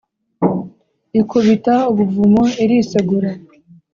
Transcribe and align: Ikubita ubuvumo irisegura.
Ikubita 1.19 1.75
ubuvumo 1.91 2.41
irisegura. 2.63 3.31